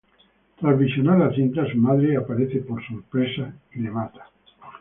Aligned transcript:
Tras 0.59 0.79
visionar 0.79 1.19
la 1.19 1.31
cinta, 1.31 1.63
su 1.71 1.77
madre 1.77 2.17
aparece 2.17 2.61
por 2.61 2.83
sorpresa 2.87 3.53
y 3.75 3.81
le 3.81 3.91
mata. 3.91 4.31